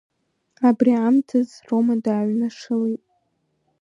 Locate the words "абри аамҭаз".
0.67-1.49